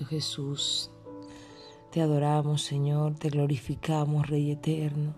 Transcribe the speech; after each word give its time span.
Jesús. 0.00 0.90
Te 1.90 2.00
adoramos, 2.00 2.62
Señor, 2.62 3.14
te 3.14 3.28
glorificamos, 3.28 4.26
Rey 4.26 4.50
eterno. 4.50 5.14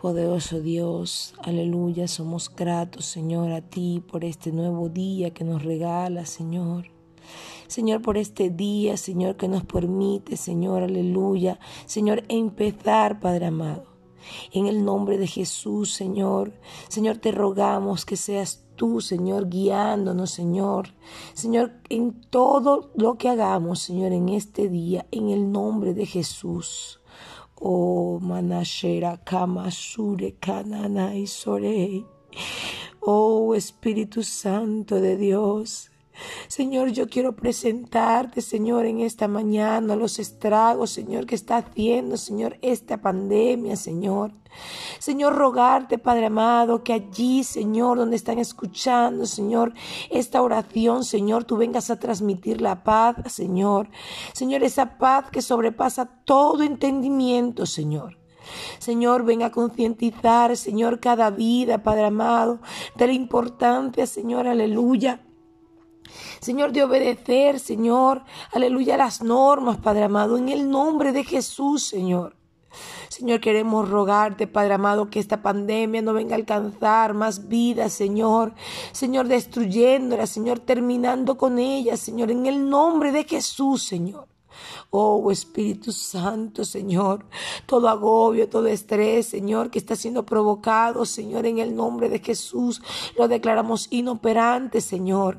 Poderoso 0.00 0.60
Dios, 0.60 1.34
aleluya, 1.42 2.08
somos 2.08 2.54
gratos, 2.54 3.06
Señor, 3.06 3.52
a 3.52 3.62
ti 3.62 4.02
por 4.06 4.24
este 4.24 4.52
nuevo 4.52 4.88
día 4.88 5.32
que 5.32 5.44
nos 5.44 5.62
regala, 5.62 6.26
Señor. 6.26 6.86
Señor, 7.66 8.02
por 8.02 8.18
este 8.18 8.50
día, 8.50 8.96
Señor, 8.96 9.36
que 9.36 9.48
nos 9.48 9.64
permite, 9.64 10.36
Señor, 10.36 10.82
aleluya, 10.82 11.58
Señor, 11.86 12.22
empezar, 12.28 13.18
Padre 13.18 13.46
amado. 13.46 13.86
En 14.52 14.66
el 14.66 14.84
nombre 14.84 15.18
de 15.18 15.26
Jesús, 15.26 15.92
Señor, 15.92 16.52
Señor, 16.88 17.18
te 17.18 17.32
rogamos 17.32 18.04
que 18.04 18.16
seas 18.16 18.63
tú, 18.76 19.00
Señor, 19.00 19.48
guiándonos, 19.48 20.30
Señor. 20.30 20.88
Señor, 21.32 21.72
en 21.88 22.20
todo 22.30 22.90
lo 22.94 23.16
que 23.16 23.28
hagamos, 23.28 23.80
Señor, 23.80 24.12
en 24.12 24.28
este 24.28 24.68
día, 24.68 25.06
en 25.10 25.30
el 25.30 25.50
nombre 25.50 25.94
de 25.94 26.06
Jesús. 26.06 27.00
Oh, 27.56 28.18
Manashera, 28.20 29.18
Kamasure, 29.24 30.34
Kanana 30.34 31.14
y 31.14 31.26
Sorei. 31.26 32.04
Oh, 33.00 33.54
Espíritu 33.54 34.22
Santo 34.22 35.00
de 35.00 35.16
Dios. 35.16 35.90
Señor, 36.48 36.90
yo 36.90 37.08
quiero 37.08 37.34
presentarte, 37.34 38.40
Señor, 38.40 38.86
en 38.86 39.00
esta 39.00 39.28
mañana 39.28 39.96
los 39.96 40.18
estragos, 40.18 40.90
Señor, 40.90 41.26
que 41.26 41.34
está 41.34 41.56
haciendo, 41.56 42.16
Señor, 42.16 42.58
esta 42.62 43.00
pandemia, 43.00 43.76
Señor. 43.76 44.32
Señor, 45.00 45.34
rogarte, 45.34 45.98
Padre 45.98 46.26
amado, 46.26 46.84
que 46.84 46.92
allí, 46.92 47.42
Señor, 47.42 47.98
donde 47.98 48.16
están 48.16 48.38
escuchando, 48.38 49.26
Señor, 49.26 49.72
esta 50.10 50.42
oración, 50.42 51.04
Señor, 51.04 51.44
tú 51.44 51.56
vengas 51.56 51.90
a 51.90 51.98
transmitir 51.98 52.60
la 52.60 52.84
paz, 52.84 53.16
Señor. 53.32 53.88
Señor, 54.32 54.62
esa 54.62 54.96
paz 54.98 55.30
que 55.30 55.42
sobrepasa 55.42 56.06
todo 56.24 56.62
entendimiento, 56.62 57.66
Señor. 57.66 58.18
Señor, 58.78 59.24
venga 59.24 59.46
a 59.46 59.52
concientizar, 59.52 60.56
Señor, 60.56 61.00
cada 61.00 61.30
vida, 61.30 61.82
Padre 61.82 62.04
amado, 62.04 62.60
de 62.94 63.06
la 63.08 63.12
importancia, 63.14 64.06
Señor, 64.06 64.46
aleluya 64.46 65.20
Señor, 66.44 66.72
de 66.72 66.82
obedecer, 66.82 67.58
Señor, 67.58 68.22
aleluya, 68.52 68.98
las 68.98 69.22
normas, 69.22 69.78
Padre 69.78 70.04
amado, 70.04 70.36
en 70.36 70.50
el 70.50 70.68
nombre 70.68 71.10
de 71.12 71.24
Jesús, 71.24 71.84
Señor. 71.84 72.36
Señor, 73.08 73.40
queremos 73.40 73.88
rogarte, 73.88 74.46
Padre 74.46 74.74
amado, 74.74 75.08
que 75.08 75.20
esta 75.20 75.40
pandemia 75.40 76.02
no 76.02 76.12
venga 76.12 76.34
a 76.34 76.38
alcanzar 76.38 77.14
más 77.14 77.48
vidas, 77.48 77.94
Señor. 77.94 78.52
Señor, 78.92 79.26
destruyéndola, 79.26 80.26
Señor, 80.26 80.58
terminando 80.58 81.38
con 81.38 81.58
ella, 81.58 81.96
Señor, 81.96 82.30
en 82.30 82.44
el 82.44 82.68
nombre 82.68 83.10
de 83.10 83.24
Jesús, 83.24 83.82
Señor. 83.82 84.33
Oh 84.90 85.30
Espíritu 85.30 85.92
Santo, 85.92 86.64
Señor, 86.64 87.26
todo 87.66 87.88
agobio, 87.88 88.48
todo 88.48 88.66
estrés, 88.66 89.26
Señor, 89.26 89.70
que 89.70 89.78
está 89.78 89.96
siendo 89.96 90.24
provocado, 90.24 91.04
Señor, 91.04 91.46
en 91.46 91.58
el 91.58 91.74
nombre 91.74 92.08
de 92.08 92.20
Jesús, 92.20 92.82
lo 93.16 93.28
declaramos 93.28 93.88
inoperante, 93.90 94.80
Señor. 94.80 95.38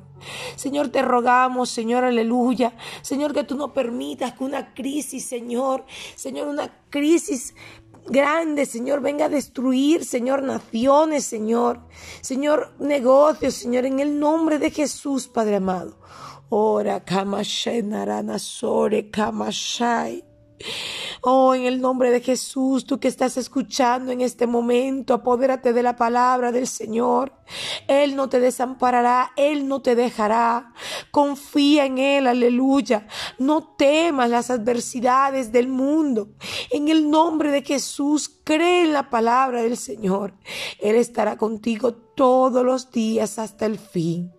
Señor, 0.55 0.89
te 0.89 1.01
rogamos, 1.01 1.69
Señor, 1.69 2.03
aleluya. 2.03 2.75
Señor, 3.01 3.33
que 3.33 3.43
tú 3.43 3.55
no 3.55 3.73
permitas 3.73 4.33
que 4.33 4.43
una 4.43 4.73
crisis, 4.73 5.25
Señor, 5.25 5.85
Señor, 6.15 6.47
una 6.47 6.71
crisis 6.89 7.53
grande, 8.07 8.65
Señor, 8.65 9.01
venga 9.01 9.25
a 9.25 9.29
destruir, 9.29 10.05
Señor, 10.05 10.43
naciones, 10.43 11.25
Señor, 11.25 11.81
Señor, 12.21 12.73
negocios, 12.79 13.55
Señor, 13.55 13.85
en 13.85 13.99
el 13.99 14.19
nombre 14.19 14.59
de 14.59 14.71
Jesús, 14.71 15.27
Padre 15.27 15.57
amado. 15.57 15.97
Ora 16.49 17.03
Kamashai 17.03 17.81
Narana 17.81 18.37
Sore 18.37 19.09
Kamashai. 19.09 20.23
Oh, 21.21 21.55
en 21.55 21.65
el 21.65 21.81
nombre 21.81 22.11
de 22.11 22.21
Jesús, 22.21 22.85
tú 22.85 22.99
que 22.99 23.07
estás 23.07 23.35
escuchando 23.35 24.11
en 24.11 24.21
este 24.21 24.45
momento, 24.45 25.15
apodérate 25.15 25.73
de 25.73 25.81
la 25.81 25.95
palabra 25.95 26.51
del 26.51 26.67
Señor. 26.67 27.33
Él 27.87 28.15
no 28.15 28.29
te 28.29 28.39
desamparará, 28.39 29.31
Él 29.35 29.67
no 29.67 29.81
te 29.81 29.95
dejará. 29.95 30.71
Confía 31.09 31.85
en 31.85 31.97
Él, 31.97 32.27
aleluya. 32.27 33.07
No 33.39 33.75
temas 33.75 34.29
las 34.29 34.51
adversidades 34.51 35.51
del 35.51 35.67
mundo. 35.67 36.29
En 36.69 36.89
el 36.89 37.09
nombre 37.09 37.49
de 37.49 37.63
Jesús, 37.63 38.29
cree 38.43 38.83
en 38.83 38.93
la 38.93 39.09
palabra 39.09 39.63
del 39.63 39.77
Señor. 39.77 40.35
Él 40.79 40.95
estará 40.95 41.37
contigo 41.37 41.93
todos 41.93 42.63
los 42.63 42.91
días 42.91 43.39
hasta 43.39 43.65
el 43.65 43.79
fin. 43.79 44.31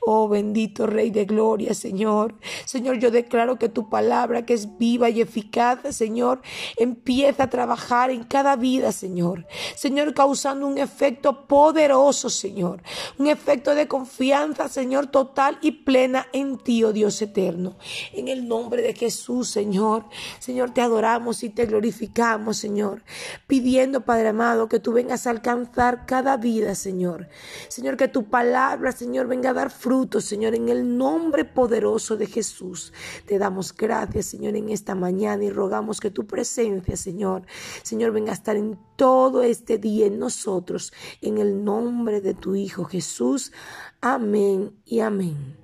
Oh 0.00 0.28
bendito 0.28 0.86
Rey 0.86 1.10
de 1.10 1.24
Gloria, 1.24 1.74
Señor. 1.74 2.34
Señor, 2.64 2.98
yo 2.98 3.10
declaro 3.10 3.58
que 3.58 3.68
tu 3.68 3.88
palabra, 3.88 4.44
que 4.44 4.54
es 4.54 4.78
viva 4.78 5.10
y 5.10 5.20
eficaz, 5.20 5.80
Señor, 5.90 6.42
empieza 6.76 7.44
a 7.44 7.50
trabajar 7.50 8.10
en 8.10 8.24
cada 8.24 8.56
vida, 8.56 8.92
Señor. 8.92 9.46
Señor, 9.76 10.14
causando 10.14 10.66
un 10.66 10.78
efecto 10.78 11.46
poderoso, 11.46 12.30
Señor. 12.30 12.82
Un 13.18 13.28
efecto 13.28 13.74
de 13.74 13.88
confianza, 13.88 14.68
Señor, 14.68 15.06
total 15.08 15.58
y 15.60 15.72
plena 15.72 16.26
en 16.32 16.58
ti, 16.58 16.84
oh 16.84 16.92
Dios 16.92 17.20
eterno. 17.22 17.76
En 18.12 18.28
el 18.28 18.48
nombre 18.48 18.82
de 18.82 18.94
Jesús, 18.94 19.48
Señor. 19.48 20.06
Señor, 20.38 20.70
te 20.70 20.80
adoramos 20.80 21.42
y 21.42 21.50
te 21.50 21.66
glorificamos, 21.66 22.56
Señor. 22.56 23.02
Pidiendo, 23.46 24.02
Padre 24.04 24.28
amado, 24.28 24.68
que 24.68 24.80
tú 24.80 24.92
vengas 24.92 25.26
a 25.26 25.30
alcanzar 25.30 26.06
cada 26.06 26.36
vida, 26.36 26.74
Señor. 26.74 27.28
Señor, 27.68 27.96
que 27.96 28.08
tu 28.08 28.24
palabra, 28.24 28.92
Señor, 28.92 29.26
venga 29.26 29.51
dar 29.52 29.70
fruto, 29.70 30.20
Señor, 30.20 30.54
en 30.54 30.68
el 30.68 30.96
nombre 30.96 31.44
poderoso 31.44 32.16
de 32.16 32.26
Jesús. 32.26 32.92
Te 33.26 33.38
damos 33.38 33.74
gracias, 33.74 34.26
Señor, 34.26 34.56
en 34.56 34.68
esta 34.68 34.94
mañana 34.94 35.44
y 35.44 35.50
rogamos 35.50 36.00
que 36.00 36.10
tu 36.10 36.26
presencia, 36.26 36.96
Señor, 36.96 37.42
Señor, 37.82 38.12
venga 38.12 38.32
a 38.32 38.34
estar 38.34 38.56
en 38.56 38.78
todo 38.96 39.42
este 39.42 39.78
día 39.78 40.06
en 40.06 40.18
nosotros, 40.18 40.92
en 41.20 41.38
el 41.38 41.64
nombre 41.64 42.20
de 42.20 42.34
tu 42.34 42.54
Hijo 42.54 42.84
Jesús. 42.84 43.52
Amén 44.00 44.72
y 44.84 45.00
amén. 45.00 45.61